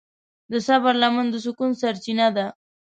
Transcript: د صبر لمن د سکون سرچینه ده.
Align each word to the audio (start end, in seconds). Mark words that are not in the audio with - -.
د 0.51 0.53
صبر 0.67 0.93
لمن 1.01 1.25
د 1.31 1.35
سکون 1.45 1.71
سرچینه 1.81 2.27
ده. 2.35 2.45